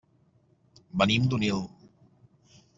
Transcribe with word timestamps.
Venim 1.03 1.29
d'Onil. 1.35 1.63